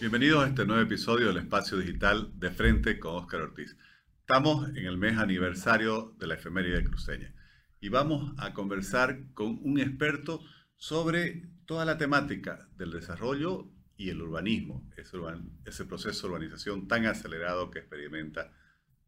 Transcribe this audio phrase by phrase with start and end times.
[0.00, 3.76] Bienvenidos a este nuevo episodio del Espacio Digital de Frente con Óscar Ortiz.
[4.20, 7.34] Estamos en el mes aniversario de la efeméride cruceña
[7.80, 10.40] y vamos a conversar con un experto
[10.76, 17.72] sobre toda la temática del desarrollo y el urbanismo, ese, proceso de urbanización tan acelerado
[17.72, 18.52] que experimenta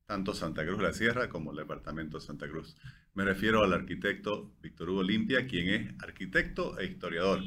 [0.06, 2.76] tanto Santa Cruz de la Sierra como el departamento de Santa Cruz.
[3.14, 7.44] Me refiero al arquitecto Víctor Hugo Limpia, quien es arquitecto e historiador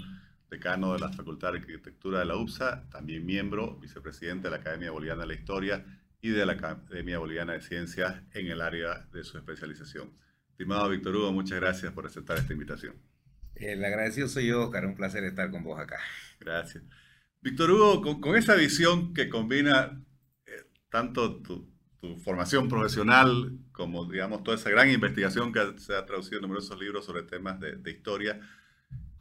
[0.54, 4.92] decano de la Facultad de Arquitectura de la UPSA, también miembro, vicepresidente de la Academia
[4.92, 5.86] Boliviana de la Historia
[6.22, 10.14] y de la Academia Boliviana de Ciencias en el área de su especialización.
[10.52, 12.96] Estimado Víctor Hugo, muchas gracias por aceptar esta invitación.
[13.56, 16.00] El agradecido soy yo, Oscar, un placer estar con vos acá.
[16.40, 16.84] Gracias.
[17.42, 20.02] Víctor Hugo, con, esa visión que combina
[20.46, 20.52] eh,
[20.90, 21.74] tanto tu,
[22.22, 27.06] formación profesional como, digamos, toda esa gran investigación que se ha traducido en numerosos libros
[27.06, 28.42] sobre temas de, de historia,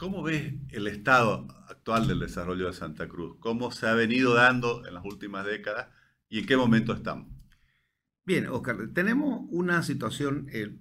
[0.02, 3.36] ¿Cómo ves el estado actual del desarrollo de Santa Cruz?
[3.38, 5.90] ¿Cómo se ha venido dando en las últimas décadas
[6.28, 7.32] y en qué momento estamos?
[8.24, 10.76] Bien, Oscar, tenemos una situación eh,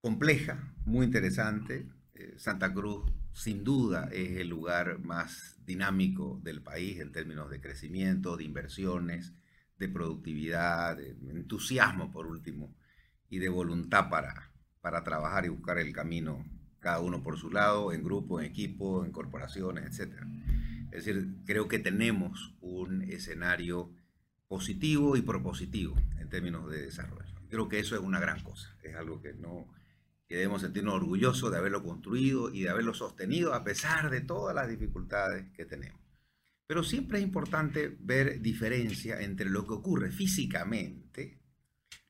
[0.00, 1.86] compleja, muy interesante.
[2.14, 7.60] Eh, Santa Cruz, sin duda, es el lugar más dinámico del país en términos de
[7.60, 9.34] crecimiento, de inversiones,
[9.76, 12.74] de productividad, de entusiasmo, por último,
[13.28, 16.42] y de voluntad para, para trabajar y buscar el camino
[16.80, 20.14] cada uno por su lado, en grupo, en equipo, en corporaciones, etc.
[20.90, 23.90] Es decir, creo que tenemos un escenario
[24.48, 27.34] positivo y propositivo en términos de desarrollo.
[27.48, 29.68] Creo que eso es una gran cosa, es algo que no
[30.26, 34.54] que debemos sentirnos orgullosos de haberlo construido y de haberlo sostenido a pesar de todas
[34.54, 36.00] las dificultades que tenemos.
[36.68, 41.40] Pero siempre es importante ver diferencia entre lo que ocurre físicamente,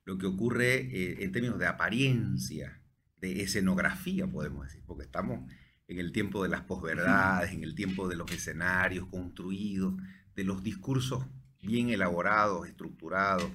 [0.04, 2.79] lo que ocurre eh, en términos de apariencia
[3.20, 5.50] de escenografía, podemos decir, porque estamos
[5.88, 9.94] en el tiempo de las posverdades, en el tiempo de los escenarios construidos,
[10.36, 11.26] de los discursos
[11.62, 13.50] bien elaborados, estructurados,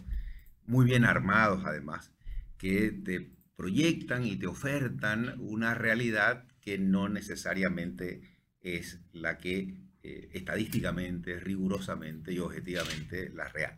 [0.67, 2.11] muy bien armados además,
[2.57, 8.21] que te proyectan y te ofertan una realidad que no necesariamente
[8.61, 13.77] es la que eh, estadísticamente, rigurosamente y objetivamente la real.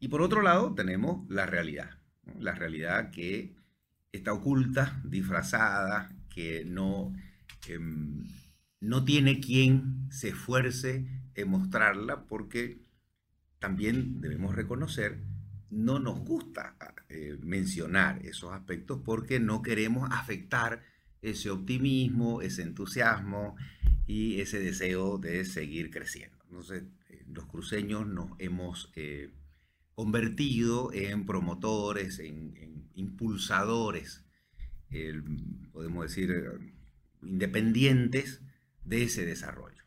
[0.00, 1.90] Y por otro lado tenemos la realidad,
[2.38, 3.54] la realidad que
[4.12, 7.12] está oculta, disfrazada, que no,
[7.66, 8.24] em,
[8.80, 12.80] no tiene quien se esfuerce en mostrarla porque
[13.58, 15.20] también debemos reconocer,
[15.70, 16.76] no nos gusta
[17.08, 20.82] eh, mencionar esos aspectos porque no queremos afectar
[21.20, 23.56] ese optimismo, ese entusiasmo
[24.06, 26.38] y ese deseo de seguir creciendo.
[26.44, 29.30] Entonces, eh, los cruceños nos hemos eh,
[29.98, 34.24] convertido en promotores, en, impulsadores,
[35.72, 36.30] podemos decir,
[37.20, 38.40] independientes
[38.84, 39.82] de ese desarrollo.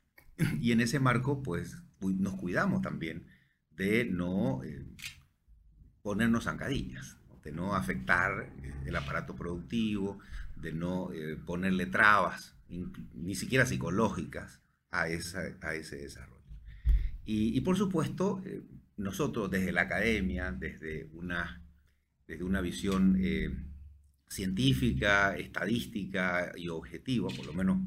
[0.60, 3.26] Y en ese marco, pues, nos cuidamos también
[3.70, 4.86] de no eh,
[6.02, 10.20] ponernos zancadillas, de no afectar eh, el aparato productivo,
[10.58, 14.60] de no eh, ponerle trabas, ni siquiera psicológicas,
[14.92, 16.44] a, a ese desarrollo.
[17.24, 18.42] Y por supuesto,
[19.02, 21.62] nosotros desde la academia, desde una,
[22.28, 23.50] desde una visión eh,
[24.28, 27.80] científica, estadística y objetiva, por lo menos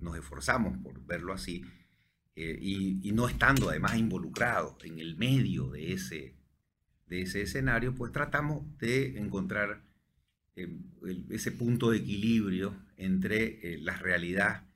[0.00, 1.64] nos esforzamos por verlo así,
[2.36, 6.34] eh, y, no estando además involucrados en el medio de ese,
[7.06, 9.84] de ese escenario, pues tratamos de encontrar
[10.56, 10.76] eh,
[11.30, 14.66] ese punto de equilibrio entre la realidad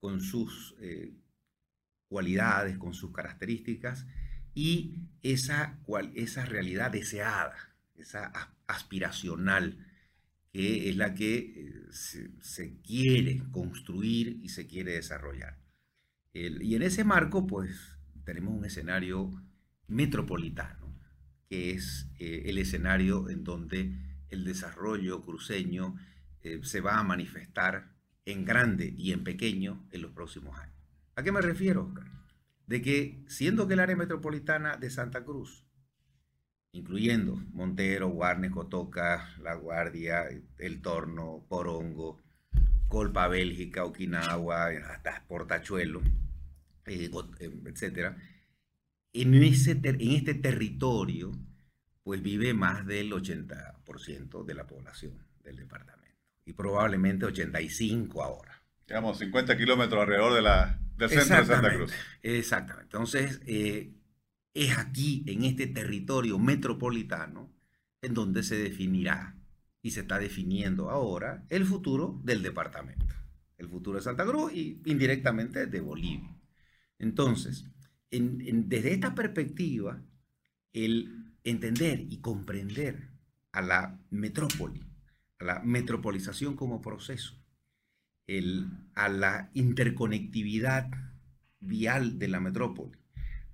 [0.00, 0.74] con sus
[2.08, 4.06] cualidades, con sus características,
[4.54, 5.78] y esa,
[6.14, 7.56] esa realidad deseada,
[7.96, 8.32] esa
[8.66, 9.78] aspiracional,
[10.52, 15.58] que es la que eh, se, quiere construir y se quiere desarrollar.
[16.32, 19.30] y en ese marco, pues, tenemos un escenario
[19.86, 20.94] metropolitano,
[21.48, 23.92] que es eh, el escenario en donde
[24.30, 25.96] el desarrollo cruceño
[26.42, 30.74] eh, se va a manifestar en grande y en pequeño en los próximos años.
[31.16, 32.23] ¿A qué me refiero, Oscar?
[32.66, 35.64] De que siendo que el área metropolitana de Santa Cruz,
[36.72, 40.24] incluyendo Montero, Guarne, Cotoca, La Guardia,
[40.58, 42.22] El Torno, Porongo,
[42.88, 46.02] Colpa, Bélgica, Okinawa, hasta Portachuelo,
[46.86, 48.16] eh, eh, etc.,
[49.12, 51.32] en, ese en este territorio
[52.02, 58.62] pues vive más del 80% de la población del departamento y probablemente 85 ahora.
[58.86, 61.92] Digamos, 50 kilómetros alrededor de la, del centro de Santa Cruz.
[62.22, 62.84] Exactamente.
[62.84, 63.94] Entonces, eh,
[64.54, 67.52] es aquí, en este territorio metropolitano,
[68.02, 69.36] en donde se definirá
[69.82, 73.14] y se está definiendo ahora el futuro del departamento.
[73.58, 76.36] El futuro de Santa Cruz y indirectamente de Bolivia.
[76.98, 77.66] Entonces,
[78.10, 80.02] desde esta perspectiva,
[80.72, 83.10] el entender y comprender
[83.52, 84.82] a la metrópoli,
[85.38, 87.43] a la metropolización como proceso,
[88.94, 90.90] a la interconectividad
[91.60, 92.98] vial de la metrópoli,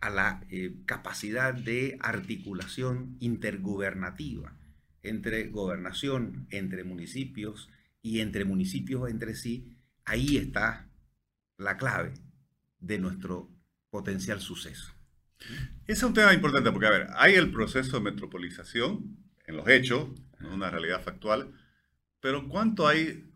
[0.00, 4.56] a la eh, capacidad de articulación intergubernativa
[5.02, 7.68] entre gobernación, entre municipios
[8.02, 10.90] y entre municipios entre sí, ahí está
[11.56, 12.14] la clave
[12.78, 13.50] de nuestro
[13.90, 14.94] potencial suceso.
[15.86, 19.68] Ese es un tema importante porque, a ver, hay el proceso de metropolización en los
[19.68, 21.52] hechos, en una realidad factual,
[22.20, 23.30] pero ¿cuánto hay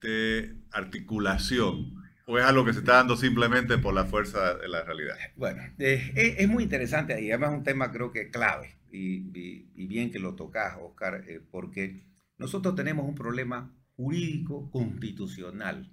[0.00, 1.98] de articulación?
[2.26, 5.16] ¿O es algo que se está dando simplemente por la fuerza de la realidad?
[5.36, 10.10] Bueno, eh, es, muy interesante y además es un tema creo que clave y, bien
[10.10, 12.02] que lo tocas, Oscar, eh, porque
[12.36, 15.90] nosotros tenemos un problema jurídico constitucional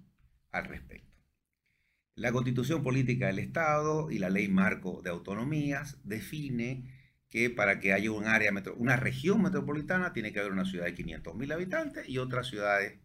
[0.51, 1.05] al respecto.
[2.15, 6.83] La constitución política del Estado y la ley marco de autonomías define
[7.29, 10.95] que para que haya un área una región metropolitana tiene que haber una ciudad de
[10.95, 12.99] 500.000 habitantes y otras ciudades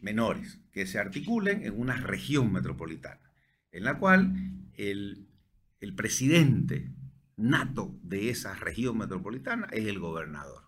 [0.00, 3.32] menores que se articulen en una región metropolitana,
[3.72, 4.34] en la cual
[4.74, 5.28] el,
[5.80, 6.92] el presidente
[7.36, 10.64] nato de esa región metropolitana es el gobernador.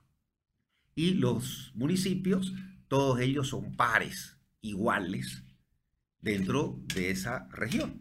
[0.94, 2.54] Y los municipios,
[2.88, 5.44] todos ellos son pares, iguales,
[6.20, 8.00] dentro de esa región.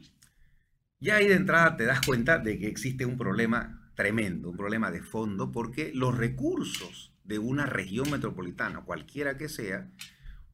[1.00, 4.92] Ya ahí de entrada te das cuenta de que existe un problema tremendo, un problema
[4.92, 9.92] de fondo, porque los recursos de una región metropolitana, cualquiera que sea,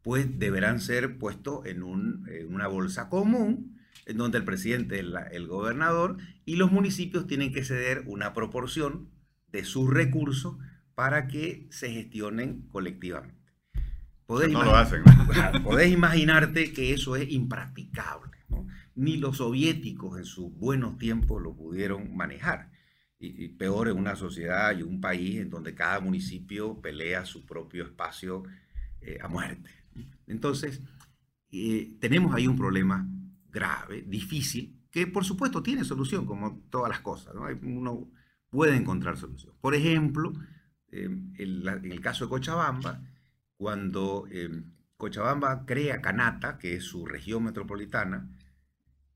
[0.02, 6.18] pues deberán ser puestos en, una bolsa común, en donde el presidente es el gobernador
[6.46, 9.10] y los municipios tienen que ceder una proporción
[9.52, 10.58] de sus recursos
[10.96, 13.40] para que se gestionen colectivamente.
[14.26, 15.04] Podés, no lo hacen,
[15.64, 18.32] podés imaginarte que eso es impracticable.
[18.96, 22.72] Ni los soviéticos en sus buenos tiempos lo pudieron manejar
[23.20, 27.84] y, peor en una sociedad y un país en donde cada municipio pelea su propio
[27.84, 28.44] espacio
[29.02, 29.70] eh, a muerte.
[30.28, 30.82] Entonces,
[31.52, 33.08] eh, tenemos ahí un problema
[33.50, 37.34] grave, difícil, que por supuesto tiene solución, como todas las cosas.
[37.62, 38.12] Uno
[38.50, 39.54] puede encontrar solución.
[39.62, 40.34] Por ejemplo,
[40.92, 43.02] eh, en, el caso de Cochabamba,
[43.58, 44.28] cuando
[44.98, 48.30] Cochabamba crea Canata, que es su región metropolitana,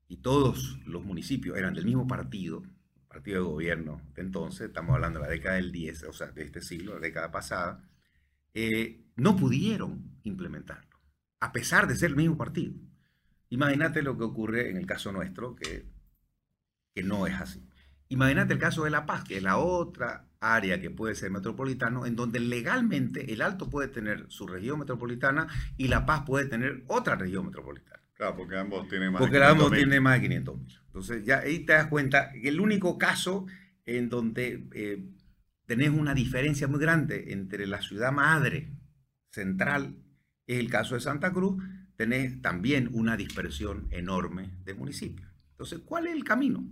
[0.08, 2.62] y todos los municipios eran del mismo partido,
[3.08, 6.44] partido de gobierno de entonces, estamos hablando de la década del 10, o sea, de
[6.44, 7.82] este siglo, la década pasada,
[8.54, 11.00] eh, no pudieron implementarlo,
[11.40, 12.74] a pesar de ser el mismo partido.
[13.48, 15.86] Imagínate lo que ocurre en el caso nuestro, que,
[16.94, 17.66] que no es así.
[18.08, 22.06] Imagínate el caso de La Paz, que es la otra área que puede ser metropolitano,
[22.06, 26.84] en donde legalmente el Alto puede tener su región metropolitana y La Paz puede tener
[26.86, 28.02] otra región metropolitana.
[28.14, 30.80] Claro, porque ambos tienen más porque de 500 ambos tienen más de 500 mil.
[30.86, 33.46] Entonces, ya ahí te das cuenta que el único caso
[33.84, 35.04] en donde eh,
[35.66, 38.72] tenés una diferencia muy grande entre la ciudad madre
[39.30, 39.96] central
[40.46, 41.62] es el caso de Santa Cruz,
[41.96, 45.28] tenés también una dispersión enorme de municipios.
[45.52, 46.64] Entonces, ¿cuál es el camino?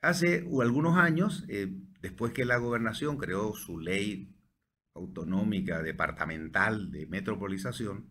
[0.00, 4.32] Hace algunos años, eh, después que la gobernación creó su ley
[4.94, 8.06] autonómica departamental de metropolización,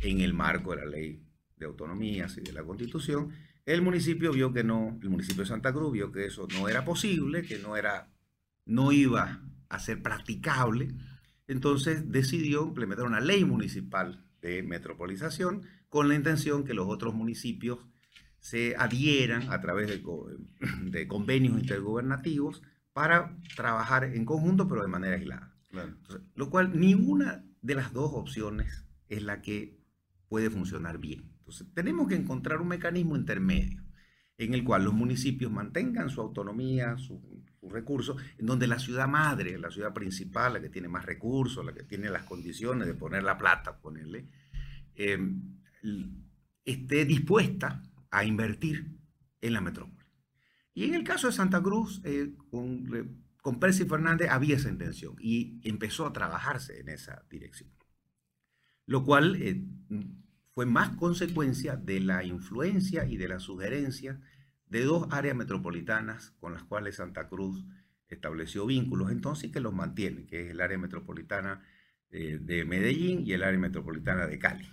[0.00, 1.22] en el marco de la ley
[1.56, 3.30] de autonomías y de la constitución,
[3.64, 6.84] el municipio vio que no, el municipio de Santa Cruz vio que eso no era
[6.84, 8.12] posible, que no era,
[8.66, 10.88] no iba a ser practicable,
[11.52, 17.78] entonces decidió implementar una ley municipal de metropolización con la intención que los otros municipios
[18.38, 20.02] se adhieran a través de,
[20.90, 25.54] de convenios intergubernativos para trabajar en conjunto, pero de manera aislada.
[26.34, 29.78] lo cual ninguna de las dos opciones es la que
[30.28, 31.30] puede funcionar bien.
[31.38, 33.82] Entonces, tenemos que encontrar un mecanismo intermedio
[34.38, 36.96] en el cual los municipios mantengan su autonomía,
[37.62, 41.64] sus recursos, en donde la ciudad madre, la ciudad principal, la que tiene más recursos,
[41.64, 44.26] la que tiene las condiciones de poner la plata, ponerle,
[44.96, 45.16] eh,
[46.64, 48.98] esté dispuesta a invertir
[49.40, 50.04] en la metrópoli.
[50.74, 55.14] Y en el caso de Santa Cruz, eh, con, con Percy Fernández había esa intención
[55.20, 57.70] y empezó a trabajarse en esa dirección.
[58.86, 59.64] Lo cual eh,
[60.52, 64.20] fue más consecuencia de la influencia y de la sugerencia
[64.72, 67.62] de dos áreas metropolitanas con las cuales Santa Cruz
[68.08, 71.62] estableció vínculos entonces que los mantiene, que es el área metropolitana
[72.10, 74.66] eh, de Medellín y el área metropolitana de Cali,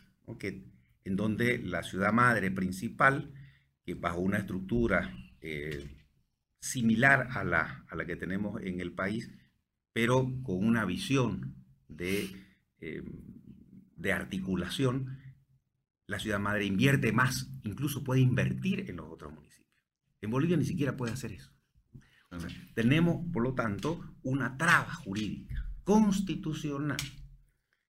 [1.04, 3.34] en donde la ciudad madre principal,
[3.84, 5.90] que bajo una estructura eh,
[6.62, 9.30] similar a la, a la que tenemos en el país,
[9.92, 11.56] pero con una visión
[11.90, 12.30] de,
[12.80, 13.04] eh,
[13.98, 15.20] de articulación,
[16.08, 19.49] la ciudad madre invierte más, incluso puede invertir en los otros municipios.
[20.22, 21.52] En Bolivia ni siquiera puede hacer eso.
[22.76, 26.98] tenemos, por lo tanto, una traba jurídica constitucional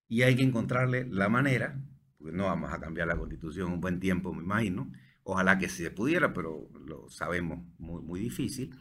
[0.09, 1.81] y hay que encontrarle la manera,
[2.19, 4.91] porque no vamos a cambiar la constitución un buen tiempo, me imagino,
[5.23, 8.75] ojalá que se pudiera, pero lo sabemos muy, muy difícil,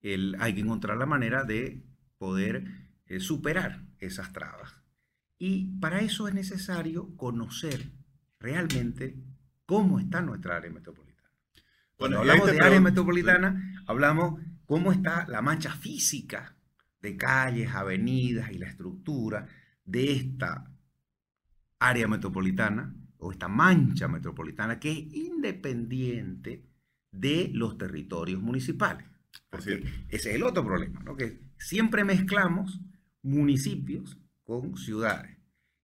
[0.00, 1.84] el, hay que encontrar la manera de
[2.18, 2.64] poder
[3.06, 4.74] eh, superar esas trabas.
[5.38, 7.90] Y para eso es necesario conocer
[8.38, 9.16] realmente
[9.66, 11.01] cómo está nuestra área metropolitana.
[12.02, 16.56] Cuando hablamos de área metropolitana, hablamos cómo está la mancha física
[17.00, 19.46] de calles, avenidas y la estructura
[19.84, 20.68] de esta
[21.78, 26.66] área metropolitana o esta mancha metropolitana que es independiente
[27.12, 29.06] de los territorios municipales.
[29.52, 31.16] ese es el otro problema, ¿no?
[31.16, 32.80] que siempre mezclamos
[33.22, 35.38] municipios con ciudades.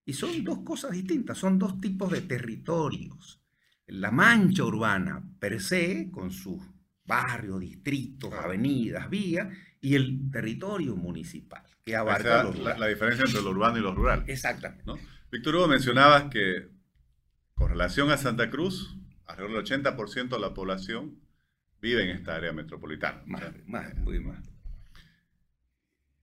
[0.05, 3.41] Y son dos cosas distintas, son dos tipos de territorios.
[3.89, 6.63] La mancha urbana per se, con sus
[7.05, 9.49] barrios, distritos, avenidas, vías,
[9.81, 14.25] y el territorio municipal, que abarca la, diferencia entre lo urbano y lo rural.
[14.27, 14.85] Exactamente.
[14.87, 14.99] ¿no?
[15.31, 16.69] Víctor Hugo, mencionabas que
[17.55, 21.19] con relación a Santa Cruz, alrededor del 80% de la población
[21.81, 23.23] vive en esta área metropolitana.
[23.27, 24.39] Más, más, muy más.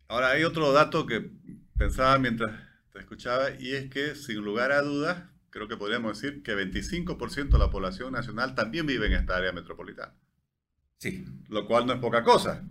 [0.08, 1.32] Ahora, hay otro dato que
[1.78, 2.52] pensaba mientras
[2.92, 5.24] te escuchaba y es que, sin lugar a dudas,
[5.56, 9.54] creo que podríamos decir que 25% de la población nacional también vive en esta área
[9.54, 10.14] metropolitana.
[10.98, 11.26] Sí.
[11.48, 12.68] Lo cual no es poca cosa.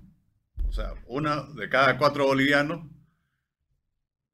[0.68, 2.86] O sea, una de cada cuatro bolivianos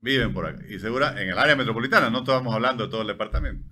[0.01, 0.65] viven por acá.
[0.69, 3.69] Y segura, en el área metropolitana, no estamos hablando de todo el departamento.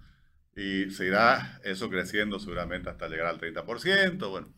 [0.55, 4.31] Y se irá eso creciendo seguramente hasta llegar al 30%.
[4.31, 4.55] Bueno,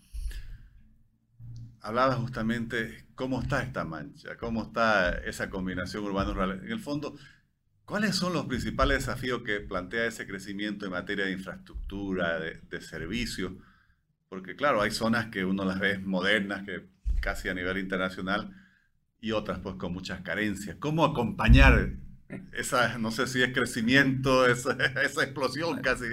[1.80, 6.60] hablaba justamente cómo está esta mancha, cómo está esa combinación urbano-rural.
[6.62, 7.16] En el fondo,
[7.90, 12.80] ¿cuáles son los principales desafíos que plantea ese crecimiento en materia de infraestructura, de, de
[12.80, 13.52] servicios?
[14.28, 16.86] Porque claro, hay zonas que uno las ve modernas, que
[17.20, 18.54] casi a nivel internacional,
[19.20, 20.76] y otras pues con muchas carencias.
[20.78, 21.96] ¿Cómo acompañar
[22.52, 24.72] esa, no sé si es crecimiento, esa,
[25.04, 26.04] esa explosión casi?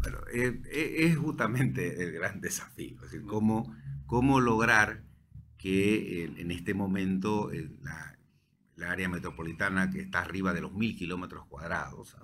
[0.00, 5.02] Bueno, eh, eh, es, justamente el gran desafío, es decir, cómo, cómo lograr
[5.58, 7.50] que en este momento
[7.82, 8.13] la,
[8.84, 12.16] área metropolitana que está arriba de los mil kilómetros cuadrados,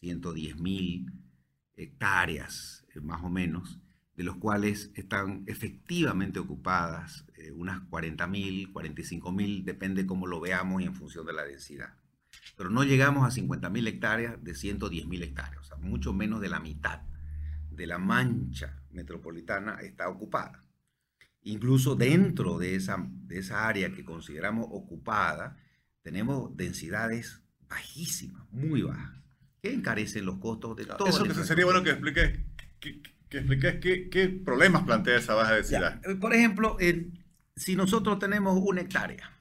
[0.00, 1.10] 110 mil
[1.76, 3.80] hectáreas eh, más o menos,
[4.16, 10.84] de los cuales están efectivamente ocupadas eh, unas 40.000, 45.000, depende cómo lo veamos y
[10.86, 11.94] en función de la densidad.
[12.56, 16.60] Pero no llegamos a 50.000 hectáreas de 110.000 hectáreas, o sea, mucho menos de la
[16.60, 17.02] mitad
[17.70, 20.64] de la mancha metropolitana está ocupada.
[21.42, 25.56] Incluso dentro de esa, de esa área que consideramos ocupada,
[26.02, 29.22] tenemos densidades bajísimas, muy bajas,
[29.62, 31.06] que encarecen los costos de todo.
[31.06, 32.44] Eso que sería bueno que explique
[33.32, 33.80] que expliques
[34.10, 36.00] qué, problemas plantea esa baja densidad.
[36.06, 36.76] Eh, por ejemplo,
[37.56, 39.32] si nosotros tenemos una hectárea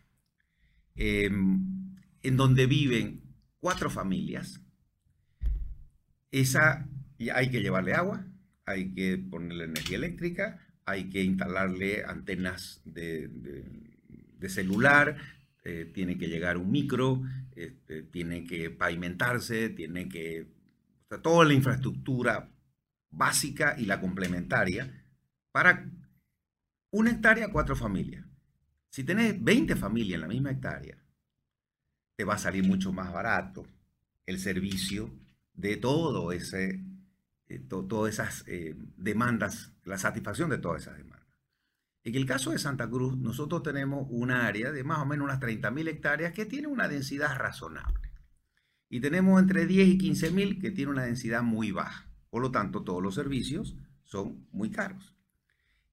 [0.95, 3.21] em, en donde viven
[3.59, 4.61] cuatro familias,
[6.31, 6.87] esa
[7.33, 8.25] hay que llevarle agua,
[8.65, 13.29] hay que ponerle energía eléctrica, hay que instalarle antenas de,
[14.47, 15.17] celular,
[15.63, 17.21] eh, tiene que llegar un micro,
[17.55, 20.47] este, tiene que pavimentarse, tiene que...
[21.21, 22.49] toda la infraestructura
[23.11, 25.05] básica y la complementaria
[25.51, 25.89] para
[26.91, 28.25] una hectárea, cuatro familias.
[28.89, 30.97] Si tenés 20 familias en la misma hectárea,
[32.17, 33.65] te va a salir mucho más barato
[34.25, 35.13] el servicio
[35.53, 36.83] de todo ese,
[37.47, 41.20] eh, todas esas eh, demandas, la satisfacción de todas esas demandas.
[42.03, 45.39] En el caso de Santa Cruz, nosotros tenemos un área de más o menos unas
[45.39, 48.11] 30.000 hectáreas que tiene una densidad razonable.
[48.89, 52.07] Y tenemos entre 10 y 15.000 que tiene una densidad muy baja.
[52.29, 55.15] Por lo tanto, todos los servicios son muy caros.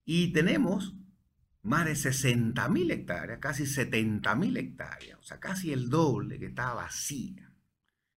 [0.05, 0.95] Y tenemos
[1.63, 7.53] más de 60.000 hectáreas, casi 70.000 hectáreas, o sea, casi el doble que está vacía,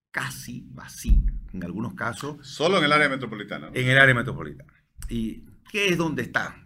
[0.09, 2.37] casi vacía, en algunos casos.
[2.47, 3.69] Solo en el área metropolitana.
[3.73, 4.73] En el área metropolitana.
[5.09, 6.60] ¿Y qué es donde está?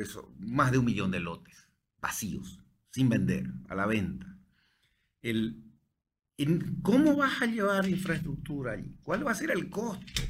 [0.00, 1.68] Eso, más de un millón de lotes
[2.00, 4.38] vacíos, sin vender, a la venta.
[5.22, 5.64] El,
[6.82, 8.96] ¿Cómo vas a llevar infraestructura allí?
[9.02, 10.22] ¿Cuál va a ser el costo?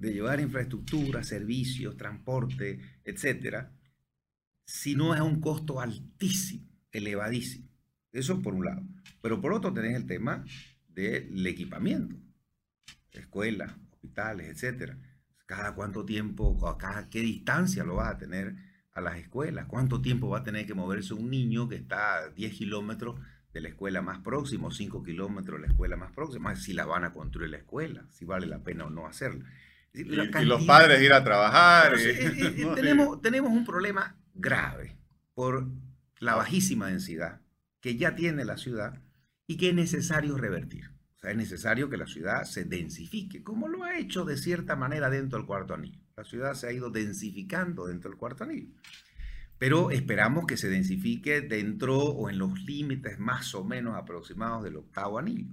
[0.00, 3.70] de llevar infraestructura, servicios, transporte, etcétera,
[4.64, 7.68] si no es un costo altísimo, elevadísimo.
[8.10, 8.82] Eso por un lado.
[9.20, 10.42] Pero por otro tenés el tema
[10.88, 12.16] del equipamiento,
[13.12, 14.98] escuelas, hospitales, etcétera.
[15.50, 18.54] Cada cuánto tiempo, a cada qué distancia lo vas a tener
[18.92, 22.28] a las escuelas, cuánto tiempo va a tener que moverse un niño que está a
[22.28, 23.18] 10 kilómetros
[23.52, 27.02] de la escuela más próxima, 5 kilómetros de la escuela más próxima, si la van
[27.02, 29.44] a construir la escuela, si vale la pena o no hacerlo.
[29.92, 31.94] Y, los padres ir a trabajar.
[32.76, 34.98] tenemos, tenemos un problema grave,
[35.34, 35.66] por
[36.20, 37.40] la bajísima densidad
[37.80, 39.02] que ya tiene la ciudad
[39.48, 40.92] y que es necesario revertir.
[41.20, 44.74] O sea, es necesario que la ciudad se densifique, como lo ha hecho de cierta
[44.74, 46.00] manera dentro del cuarto anillo.
[46.16, 48.68] La ciudad se ha ido densificando dentro del cuarto anillo.
[49.58, 54.76] Pero esperamos que se densifique dentro o en los límites más o menos aproximados del
[54.76, 55.50] octavo anillo.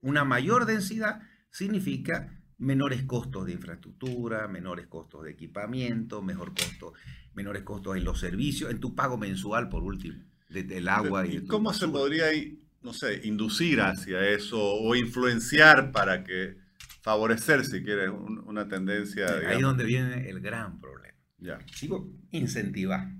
[0.00, 6.94] Una mayor densidad significa menores costos de infraestructura, menores costos de equipamiento, mejor costo,
[7.34, 11.74] menores costos en los servicios, en tu pago mensual por último, del agua y, ¿Cómo
[11.74, 12.32] se podría,
[12.82, 16.56] no sé, inducir hacia eso o influenciar para que
[17.02, 19.26] favorecer, si quieres, una tendencia?
[19.48, 21.16] Ahí es donde viene el gran problema.
[21.38, 21.58] Ya.
[21.72, 23.12] Sigo incentivar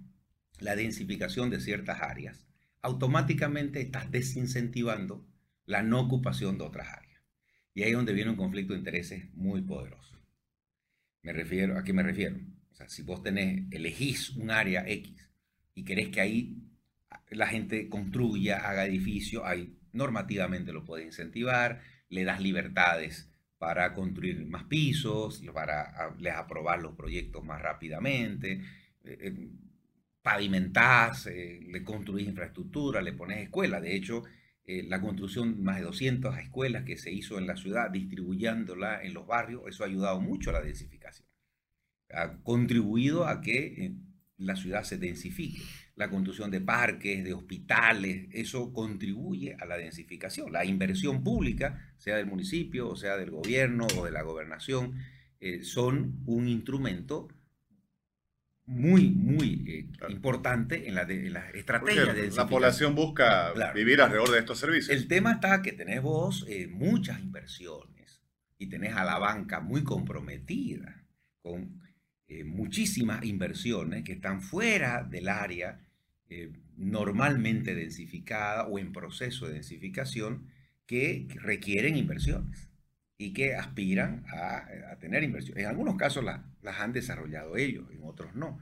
[0.60, 2.46] la densificación de ciertas áreas,
[2.82, 5.26] automáticamente estás desincentivando
[5.66, 7.22] la no ocupación de otras áreas.
[7.74, 10.16] Y ahí es donde viene un conflicto de intereses muy poderoso.
[11.22, 12.36] Me refiero, ¿A qué me refiero?
[12.72, 15.28] O sea, si vos tenés, elegís un área X
[15.74, 16.56] y querés que ahí
[17.30, 24.46] la gente construya, haga edificios, ahí normativamente lo puedes incentivar, le das libertades para construir
[24.46, 28.62] más pisos, para les aprobar los proyectos más rápidamente,
[29.04, 29.48] eh, eh,
[30.22, 33.80] pavimentás, eh, le construís infraestructura, le pones escuela.
[33.80, 34.24] De hecho,
[34.64, 39.02] eh, la construcción de más de 200 escuelas que se hizo en la ciudad, distribuyéndola
[39.02, 41.26] en los barrios, eso ha ayudado mucho a la densificación.
[42.10, 43.94] Ha contribuido a que
[44.36, 45.62] la ciudad se densifique.
[45.98, 50.52] La construcción de parques, de hospitales, eso contribuye a la densificación.
[50.52, 54.94] La inversión pública, sea del municipio, o sea del gobierno o de la gobernación,
[55.40, 57.28] eh, son un instrumento
[58.68, 64.30] muy, muy eh, importante en la, de, la estrategia de La población busca vivir alrededor
[64.30, 64.94] de estos servicios.
[64.94, 68.22] El tema está que tenés vos eh, muchas inversiones
[68.58, 71.02] y tenés a la banca muy comprometida
[71.40, 71.80] con
[72.26, 75.80] eh, muchísimas inversiones que están fuera del área
[76.76, 80.46] normalmente densificada o en proceso de densificación
[80.86, 82.68] que requieren inversiones
[83.18, 85.58] y que aspiran a, tener inversión.
[85.58, 88.58] En algunos casos las han desarrollado ellos, en otros no.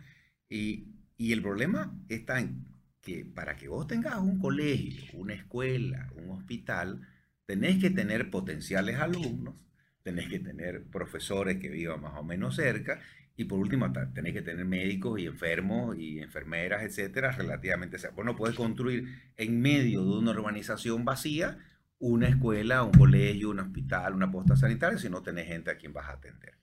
[0.48, 2.66] Y, el problema está en
[3.00, 7.07] que para que vos tengas un colegio, una escuela, un hospital,
[7.46, 9.55] tenés que tener potenciales alumnos,
[10.02, 13.00] tenés que tener profesores que vivan más o menos cerca
[13.37, 17.99] y por último tenés que tener médicos y enfermos y enfermeras, etcétera, relativamente.
[18.14, 21.59] Vos no puedes construir en medio de una urbanización vacía
[21.99, 25.92] una escuela, un colegio, un hospital, una posta sanitaria, si no tenés gente a quien
[25.92, 26.55] vas a atender.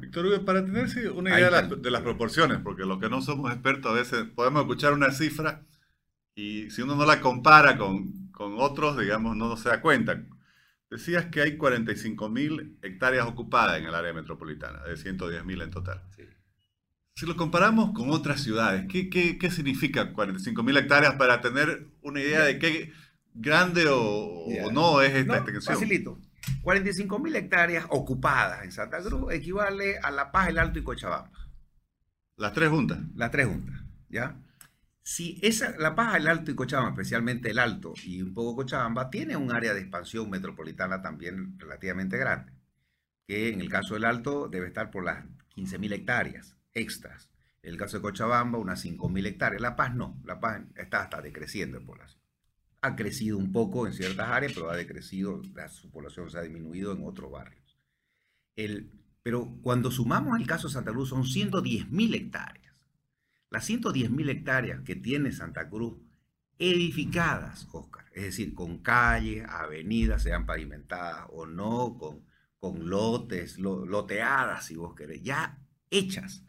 [0.00, 3.92] Víctor Hugo, para tenerse una idea de las, proporciones, porque los que no somos expertos
[3.92, 5.62] a veces podemos escuchar una cifra
[6.34, 10.20] y si uno no la compara con, con otros, digamos, no, se da cuenta.
[10.94, 15.72] Decías que hay 45 mil hectáreas ocupadas en el área metropolitana, de 110 mil en
[15.72, 16.00] total.
[17.16, 21.88] Si lo comparamos con otras ciudades, ¿qué, qué, qué significa 45 mil hectáreas para tener
[22.00, 22.92] una idea de qué
[23.34, 25.74] grande o, no es esta extensión?
[25.74, 26.20] Facilito.
[26.62, 31.32] 45 mil hectáreas ocupadas en Santa Cruz equivale a La Paz, el Alto y Cochabamba.
[32.36, 33.00] Las tres juntas.
[33.16, 34.36] Las tres juntas, ¿ya?
[35.04, 39.10] Si esa, La Paz, el Alto y Cochabamba, especialmente el Alto y un poco Cochabamba,
[39.10, 42.52] tiene un área de expansión metropolitana también relativamente grande,
[43.26, 47.30] que en el caso del Alto debe estar por las 15 mil hectáreas extras.
[47.62, 49.62] En el caso de Cochabamba, unas 5 mil hectáreas.
[49.62, 52.24] La Paz no, La Paz está hasta decreciendo en población
[52.84, 55.40] ha crecido un poco en ciertas áreas, pero ha decrecido,
[55.70, 57.78] su población se ha disminuido en otros barrios.
[58.56, 58.90] El,
[59.22, 62.73] pero cuando sumamos el caso de Santa Cruz, son 110 mil hectáreas.
[63.54, 65.94] Las 110 mil hectáreas que tiene Santa Cruz
[66.58, 72.24] edificadas, Oscar, es decir, con calles, avenidas, sean pavimentadas o no, con,
[72.58, 76.44] con lotes, loteadas, si vos querés, ya hechas,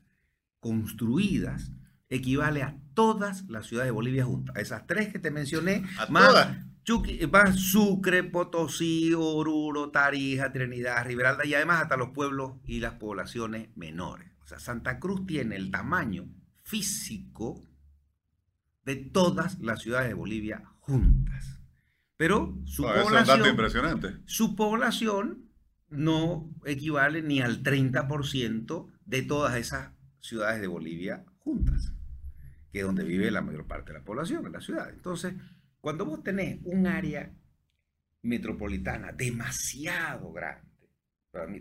[0.59, 1.73] construidas,
[2.09, 4.55] equivale a todas las ciudades de Bolivia juntas.
[4.57, 6.57] Esas tres que te mencioné, más,
[7.55, 14.31] Sucre, Potosí, Oruro, Tarija, Trinidad, Riberalda y además hasta los pueblos y las poblaciones menores.
[14.43, 16.27] O sea, Santa Cruz tiene el tamaño
[16.65, 17.63] físico
[18.83, 21.61] de todas las ciudades de Bolivia juntas.
[22.17, 24.17] Pero su población, impresionante.
[24.25, 25.49] su población
[25.89, 31.95] no equivale ni al 30% de todas esas ciudades de Bolivia juntas
[32.75, 34.89] que es donde vive la mayor parte de la población, en la ciudad.
[34.89, 35.33] Entonces,
[35.79, 37.31] cuando vos tenés un área
[38.21, 40.67] metropolitana demasiado grande,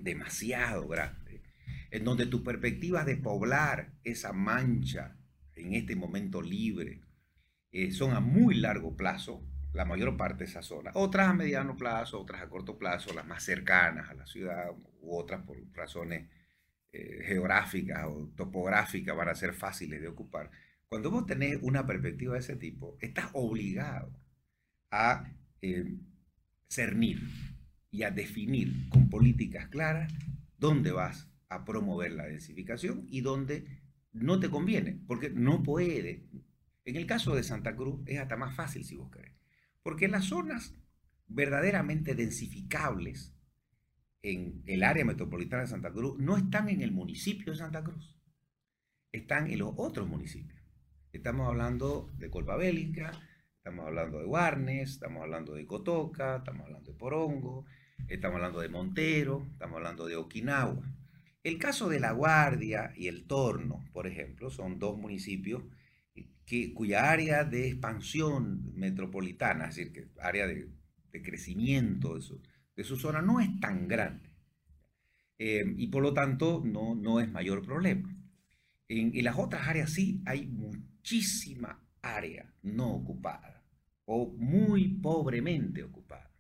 [0.01, 1.23] demasiado grande,
[1.94, 5.16] en donde tus perspectivas de poblar esa mancha
[5.54, 7.02] en este momento libre
[7.70, 11.76] eh, son a muy largo plazo, la mayor parte de esa zona, otras a mediano
[11.76, 16.28] plazo, otras a corto plazo, las más cercanas a la ciudad u otras por razones
[16.90, 20.50] eh, geográficas o topográficas van a ser fáciles de ocupar.
[20.88, 24.11] Cuando vos tenés una perspectiva de ese tipo, estás obligado
[24.90, 25.30] a
[25.62, 25.94] eh,
[26.68, 27.20] cernir
[27.92, 30.12] y a definir con políticas claras
[30.59, 36.27] dónde vas a promover la densificación y dónde no te conviene, porque no puede.
[36.85, 39.33] En el caso de Santa Cruz es hasta más fácil si vos querés,
[39.83, 40.75] porque las zonas
[41.27, 43.35] verdaderamente densificables
[44.23, 48.17] en el área metropolitana de Santa Cruz no están en el municipio de Santa Cruz,
[49.12, 50.61] están en los otros municipios.
[51.12, 53.12] Estamos hablando de Colpa Bélica,
[53.59, 57.67] estamos hablando de Guarnes, estamos hablando de Cotoca, estamos hablando de Porongo,
[58.09, 60.83] estamos hablando de Montero, estamos hablando de Okinawa.
[61.44, 65.62] El caso de La Guardia y El Torno, por ejemplo, son dos municipios
[66.74, 70.70] cuya área de expansión metropolitana, es decir, que área de,
[71.22, 74.30] crecimiento de su, zona no es tan grande.
[75.38, 78.16] Eh, y por lo tanto no, no es mayor problema.
[78.88, 83.62] En, en las otras áreas sí hay muchísima área no ocupada
[84.07, 86.33] o muy pobremente ocupada.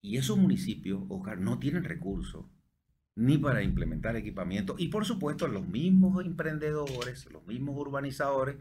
[0.00, 2.46] Y esos municipios, Oscar, no tienen recursos
[3.18, 4.76] ni para implementar equipamiento.
[4.78, 8.58] Y por supuesto, los mismos emprendedores, los mismos urbanizadores,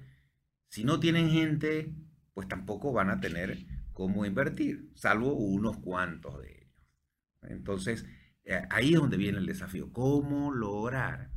[0.70, 1.94] si no tienen gente,
[2.34, 3.60] pues tampoco van a tener
[3.94, 6.74] cómo invertir, salvo unos cuantos de ellos.
[7.44, 8.08] Entonces,
[8.46, 9.94] eh, ahí es donde viene el desafío.
[9.94, 11.30] ¿Cómo lograr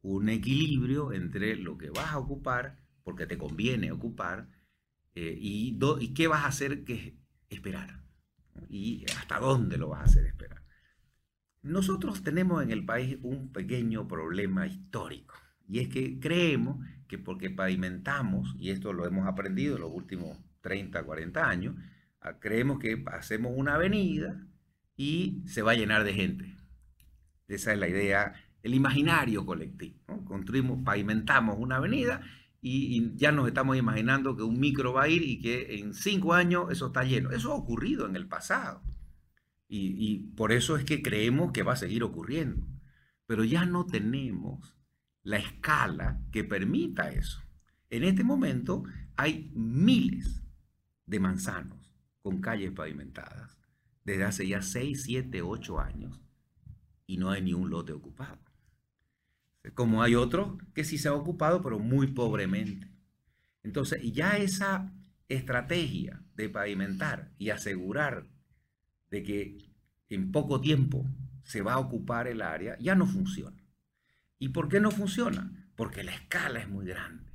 [0.00, 4.48] un equilibrio entre lo que vas a ocupar, porque te conviene ocupar,
[5.14, 7.18] eh, y, y qué vas a hacer que
[7.50, 8.02] esperar?
[8.70, 10.65] ¿Y hasta dónde lo vas a hacer esperar?
[11.66, 15.34] Nosotros tenemos en el país un pequeño problema histórico
[15.68, 20.38] y es que creemos que porque pavimentamos, y esto lo hemos aprendido en los últimos
[20.60, 21.74] 30, 40 años,
[22.20, 24.46] ah, creemos que hacemos una avenida
[24.96, 26.56] y se va a llenar de gente.
[27.48, 29.98] Esa es la idea, el imaginario colectivo.
[30.24, 32.20] Construimos, pavimentamos una avenida
[32.60, 35.94] y, y, ya nos estamos imaginando que un micro va a ir y que en
[35.94, 37.32] cinco años eso está lleno.
[37.32, 38.82] Eso ha ocurrido en el pasado.
[39.68, 42.66] Y, por eso es que creemos que va a seguir ocurriendo.
[43.26, 44.76] Pero ya no tenemos
[45.22, 47.42] la escala que permita eso.
[47.90, 48.84] En este momento
[49.16, 50.42] hay miles
[51.06, 53.56] de manzanos con calles pavimentadas
[54.04, 56.20] desde hace ya 6, 7, 8 años
[57.06, 58.38] y no hay ni un lote ocupado.
[59.74, 62.88] Como hay otros que sí se han ocupado, pero muy pobremente.
[63.64, 64.92] Entonces, ya esa
[65.28, 68.28] estrategia de pavimentar y asegurar
[69.10, 69.58] de que
[70.08, 71.06] en poco tiempo
[71.42, 73.62] se va a ocupar el área, ya no funciona.
[74.38, 75.70] ¿Y por qué no funciona?
[75.76, 77.32] Porque la escala es muy grande.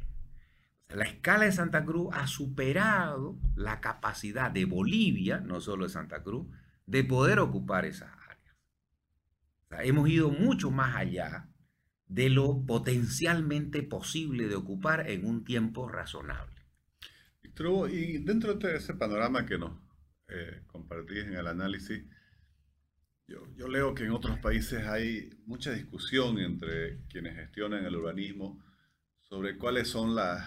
[0.90, 6.22] La escala de Santa Cruz ha superado la capacidad de Bolivia, no solo de Santa
[6.22, 6.48] Cruz,
[6.86, 9.88] de poder ocupar esas áreas.
[9.88, 11.48] hemos ido mucho más allá
[12.08, 16.62] de lo potencialmente posible de ocupar en un tiempo razonable.
[17.90, 19.72] Y dentro de ese panorama que nos
[20.32, 22.04] eh, compartís en el análisis,
[23.28, 28.62] yo, yo, leo que en otros países hay mucha discusión entre quienes gestionan el urbanismo
[29.22, 30.46] sobre cuáles son las,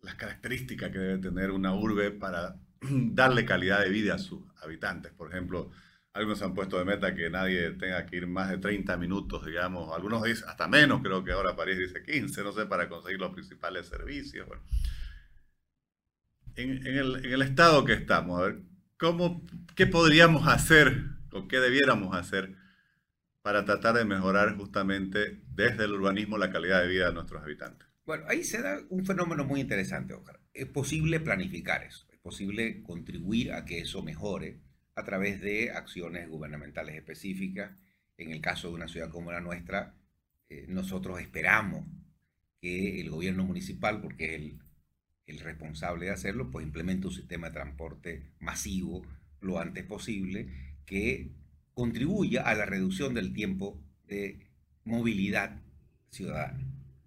[0.00, 5.12] las características que debe tener una urbe para darle calidad de vida a sus habitantes.
[5.12, 5.70] Por ejemplo,
[6.14, 9.94] algunos han puesto de meta que nadie tenga que ir más de 30 minutos, digamos,
[9.94, 13.32] algunos dicen hasta menos, creo que ahora París dice 15, no sé, para conseguir los
[13.32, 14.46] principales servicios.
[14.46, 14.62] Bueno.
[16.54, 18.60] En, en, el, en el estado que estamos, a ver,
[19.02, 22.54] ¿Cómo, ¿Qué podríamos hacer o qué debiéramos hacer
[23.42, 27.88] para tratar de mejorar justamente desde el urbanismo la calidad de vida de nuestros habitantes?
[28.06, 30.38] Bueno, ahí se da un fenómeno muy interesante, Oscar.
[30.54, 34.60] Es posible planificar eso, es posible contribuir a que eso mejore
[34.94, 37.72] a través de acciones gubernamentales específicas.
[38.18, 39.96] En el caso de una ciudad como la nuestra,
[40.48, 41.88] eh, nosotros esperamos
[42.60, 44.58] que el gobierno municipal, porque es el
[45.26, 49.02] el responsable de hacerlo, pues implemente un sistema de transporte masivo
[49.40, 50.48] lo antes posible
[50.86, 51.32] que
[51.74, 54.46] contribuya a la reducción del tiempo de
[54.84, 55.60] movilidad
[56.10, 56.64] ciudadana.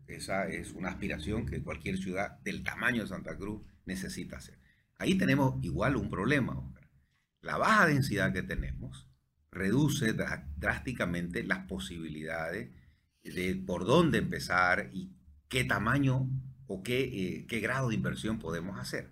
[0.07, 4.57] Esa es una aspiración que cualquier ciudad del tamaño de Santa Cruz necesita hacer.
[4.97, 6.61] Ahí tenemos igual un problema.
[7.41, 9.07] La baja densidad que tenemos
[9.51, 10.13] reduce
[10.57, 12.69] drásticamente las posibilidades
[13.23, 15.11] de por dónde empezar y
[15.47, 16.29] qué tamaño
[16.67, 19.11] o eh, qué, grado de inversión podemos hacer.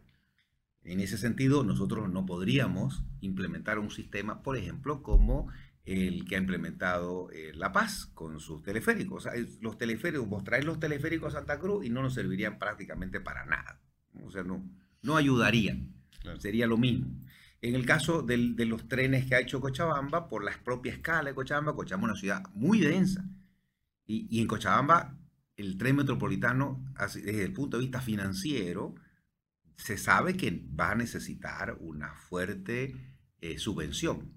[0.83, 5.47] En ese sentido, nosotros no podríamos implementar un sistema, por ejemplo, como
[5.85, 9.27] el que ha implementado eh, La Paz con sus teleféricos.
[9.61, 13.45] los teleféricos, vos traes los teleféricos a Santa Cruz y no nos servirían prácticamente para
[13.45, 13.81] nada.
[14.25, 14.63] O sea, no,
[15.01, 15.93] no ayudarían.
[16.39, 17.07] Sería lo mismo.
[17.61, 21.35] En el caso de los trenes que ha hecho Cochabamba, por la propia escala de
[21.35, 23.25] Cochabamba, Cochabamba es una ciudad muy densa.
[24.05, 25.17] Y, y en Cochabamba
[25.55, 28.95] el tren metropolitano, desde el punto de vista financiero,
[29.77, 32.95] se sabe que va a necesitar una fuerte
[33.41, 34.33] eh, subvención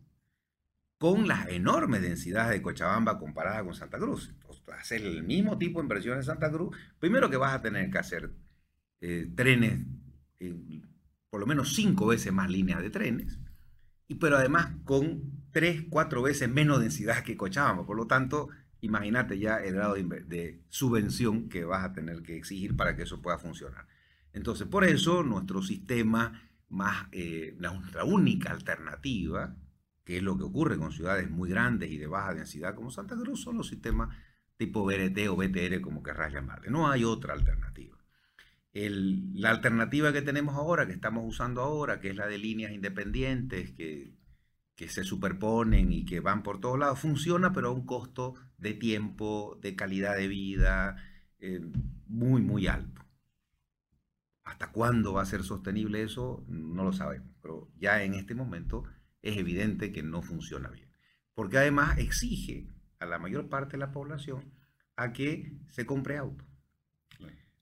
[0.99, 4.35] con las enormes densidades de Cochabamba comparada con Santa Cruz.
[4.79, 7.99] hacer el mismo tipo de inversión en Santa Cruz, primero que vas a tener que
[7.99, 8.35] hacer
[9.01, 9.87] eh, trenes,
[11.31, 13.39] por lo menos cinco veces más líneas de trenes,
[14.09, 17.87] y, pero además con tres, cuatro veces menos densidad que Cochabamba.
[17.87, 18.49] Por lo tanto,
[18.87, 23.21] imagínate ya el grado de, subvención que vas a tener que exigir para que eso
[23.21, 23.87] pueda funcionar.
[24.33, 29.57] Entonces, por eso nuestro sistema más, eh, nuestra única alternativa
[30.07, 33.17] que es lo que ocurre con ciudades muy grandes y de baja densidad como Santa
[33.17, 34.17] Cruz, son los sistemas
[34.57, 36.71] tipo BRT o BTR, como querrás llamarle.
[36.71, 37.97] No hay otra alternativa.
[38.73, 43.73] la alternativa que tenemos ahora, que estamos usando ahora, que es la de líneas independientes,
[43.73, 44.15] que,
[44.77, 48.75] que se superponen y que van por todos lados, funciona, pero a un costo de
[48.75, 50.97] tiempo, de calidad de vida,
[51.39, 51.61] eh,
[52.07, 53.03] muy, muy alto.
[54.45, 56.45] ¿Hasta cuándo va a ser sostenible eso?
[56.47, 58.85] No lo sabemos, pero ya en este momento
[59.23, 60.89] es evidente que no funciona bien.
[61.35, 62.69] Porque además exige
[63.01, 64.53] a la mayor parte de la población
[64.95, 66.45] a que se compre auto.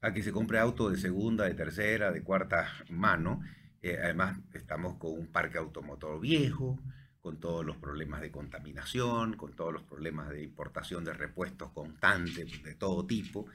[0.01, 3.41] A que se compre auto de segunda, de tercera, de cuarta mano.
[3.81, 6.79] Eh, además, estamos con un parque automotor viejo,
[7.25, 12.63] con todos los problemas de contaminación, con todos los problemas de importación de repuestos constantes
[12.63, 13.47] de todo tipo,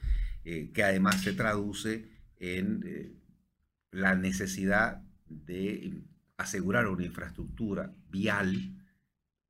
[0.43, 3.13] eh, que además se traduce en eh,
[3.91, 6.01] la necesidad de
[6.37, 8.73] asegurar una infraestructura vial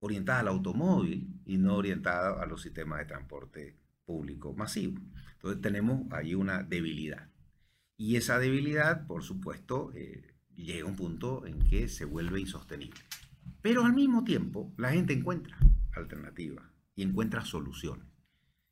[0.02, 5.00] orientada al automóvil y no orientada a los sistemas de transporte público masivo.
[5.36, 7.30] Entonces tenemos ahí una debilidad.
[7.96, 13.00] Y esa debilidad, por supuesto, eh, llega a un punto en que se vuelve insostenible.
[13.62, 15.58] Pero al mismo tiempo, la gente encuentra
[15.92, 18.06] alternativas y encuentra soluciones.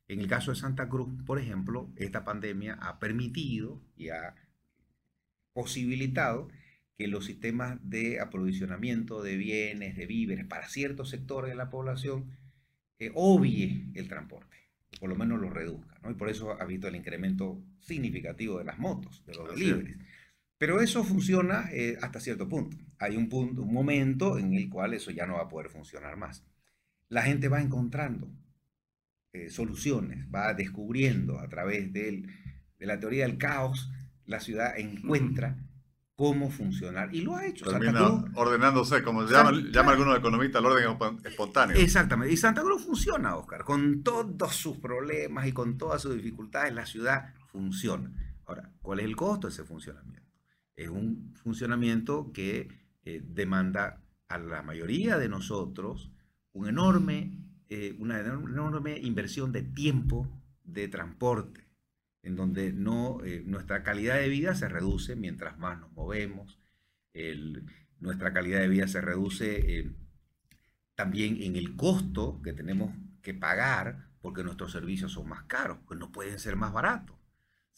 [0.08, 4.34] En el caso de Santa Cruz, por ejemplo, esta pandemia ha permitido y ha
[5.52, 6.48] posibilitado
[6.96, 12.30] que los sistemas de aprovisionamiento de bienes, de víveres para ciertos sectores de la población
[12.98, 14.56] eh, obvie el transporte,
[14.98, 15.98] por lo menos lo reduzca.
[16.02, 16.10] ¿no?
[16.10, 19.98] Y por eso ha habido el incremento significativo de las motos, de los deliveries.
[20.58, 22.76] Pero eso funciona eh, hasta cierto punto.
[22.98, 26.16] Hay un, punto, un momento en el cual eso ya no va a poder funcionar
[26.16, 26.44] más.
[27.08, 28.28] La gente va encontrando
[29.32, 32.24] eh, soluciones, va descubriendo a través de
[32.80, 33.90] la teoría del caos,
[34.26, 35.56] la ciudad encuentra
[36.18, 37.14] cómo funcionar.
[37.14, 37.64] Y lo ha hecho.
[37.70, 41.76] Termina ordenándose, como llama, llama algunos economistas, el orden espontáneo.
[41.76, 42.34] Exactamente.
[42.34, 43.62] Y Santa Cruz funciona, Oscar.
[43.62, 48.10] Con todos sus problemas y con todas sus dificultades, la ciudad funciona.
[48.46, 50.17] Ahora, ¿cuál es el costo de ese funcionamiento?
[50.78, 52.68] Es un funcionamiento que
[53.04, 56.12] eh, demanda a la mayoría de nosotros
[56.54, 60.28] eh, una enorme inversión de tiempo
[60.62, 61.66] de transporte
[62.22, 66.60] en donde eh, nuestra calidad de vida se reduce mientras más nos movemos,
[67.98, 69.90] nuestra calidad de vida se reduce
[70.94, 75.98] también en el costo que tenemos que pagar porque nuestros servicios son más caros, pues
[75.98, 77.17] no pueden ser más baratos.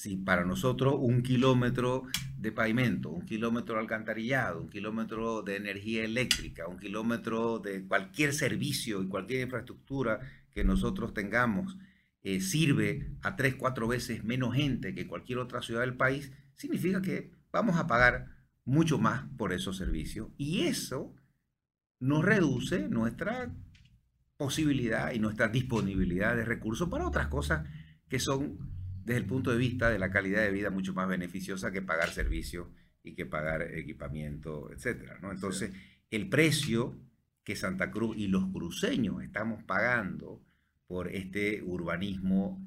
[0.01, 2.05] Si para nosotros un kilómetro
[2.39, 8.33] de pavimento, un kilómetro de alcantarillado, un kilómetro de energía eléctrica, un kilómetro de cualquier
[8.33, 10.21] servicio y cualquier infraestructura
[10.53, 11.77] que nosotros tengamos
[12.23, 17.03] eh, sirve a tres, cuatro veces menos gente que cualquier otra ciudad del país, significa
[17.03, 18.29] que vamos a pagar
[18.65, 20.29] mucho más por esos servicios.
[20.39, 21.15] Y eso
[21.99, 23.55] nos reduce nuestra
[24.39, 27.69] posibilidad y nuestra disponibilidad de recursos para otras cosas
[28.09, 31.71] que son, desde el punto de vista de la calidad de vida, mucho más beneficiosa
[31.71, 32.69] que pagar servicios
[33.03, 35.19] y que pagar equipamiento, etc.
[35.23, 35.33] ¿no?
[35.33, 35.73] Entonces,
[36.11, 36.97] el precio
[37.43, 40.43] que Santa Cruz y los cruceños estamos pagando
[40.87, 42.61] por este urbanismo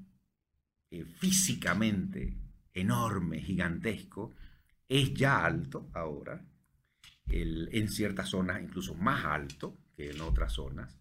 [0.89, 2.37] eh, físicamente
[2.73, 4.33] enorme, gigantesco,
[4.87, 6.45] es ya alto ahora,
[7.27, 10.99] en ciertas zonas incluso más alto que en otras zonas,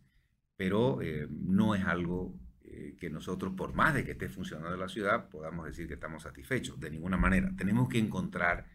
[0.57, 2.38] pero eh, no es algo
[2.73, 6.23] eh, que nosotros, por más de que esté funcionando la ciudad, podamos decir que estamos
[6.23, 7.53] satisfechos, de ninguna manera.
[7.57, 8.67] Tenemos que encontrar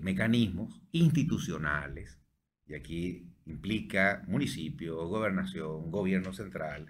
[0.00, 2.20] mecanismos institucionales,
[2.64, 6.86] y aquí implica municipio, gobernación, gobierno central,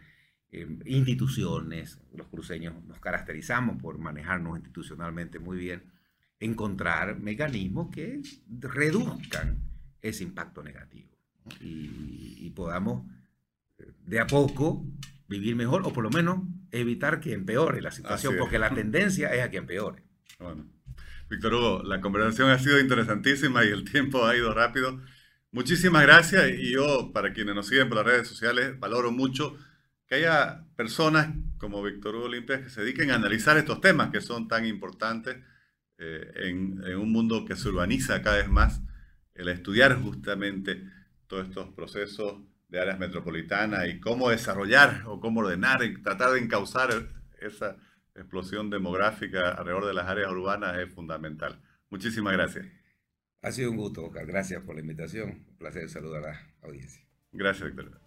[0.55, 5.83] Em, instituciones, los cruceños nos caracterizamos por manejarnos institucionalmente muy bien,
[6.38, 8.23] encontrar mecanismos que
[8.61, 9.59] reduzcan
[10.01, 11.11] ese impacto negativo
[11.61, 13.05] y, podamos
[13.79, 14.87] eh, de a poco
[15.28, 19.42] vivir mejor o por lo menos evitar que empeore la situación, porque la tendencia es
[19.42, 20.02] a que empeore.
[20.38, 20.66] Bueno.
[21.28, 25.00] Víctor Hugo, la conversación ha sido interesantísima y el tiempo ha ido rápido.
[25.50, 29.56] Muchísimas gracias y yo, para quienes nos siguen por las redes sociales, valoro mucho
[30.06, 34.20] que haya personas como Víctor Hugo Limpias que se dediquen a analizar estos temas que
[34.20, 35.38] son tan importantes
[35.98, 38.82] eh, en, en, un mundo que se urbaniza cada vez más,
[39.34, 40.84] el estudiar justamente
[41.26, 42.42] todos estos procesos
[42.74, 46.90] de áreas metropolitanas y cómo desarrollar o cómo ordenar, y tratar de encauzar
[47.40, 47.76] esa
[48.16, 51.60] explosión demográfica alrededor de las áreas urbanas es fundamental.
[51.88, 52.66] Muchísimas gracias.
[53.42, 54.26] Ha sido un gusto, Oscar.
[54.26, 55.44] Gracias por la invitación.
[55.48, 57.02] Un placer saludar a la audiencia.
[57.30, 58.00] Gracias, Víctor.